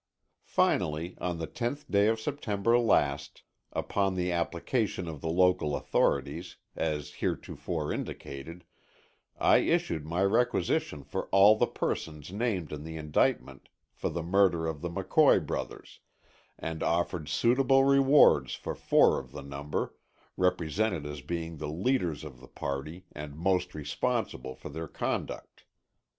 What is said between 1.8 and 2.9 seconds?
day of September